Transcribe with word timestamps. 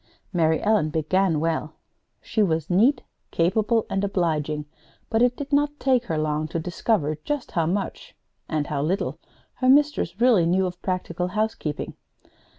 Mary 0.33 0.59
Ellen 0.63 0.89
began 0.89 1.39
well. 1.39 1.75
She 2.23 2.41
was 2.41 2.71
neat, 2.71 3.03
capable, 3.29 3.85
and 3.87 4.03
obliging; 4.03 4.65
but 5.11 5.21
it 5.21 5.37
did 5.37 5.53
not 5.53 5.79
take 5.79 6.05
her 6.05 6.17
long 6.17 6.47
to 6.47 6.59
discover 6.59 7.17
just 7.23 7.51
how 7.51 7.67
much 7.67 8.15
and 8.49 8.65
how 8.65 8.81
little 8.81 9.19
her 9.57 9.69
mistress 9.69 10.19
really 10.19 10.47
knew 10.47 10.65
of 10.65 10.81
practical 10.81 11.27
housekeeping. 11.27 11.93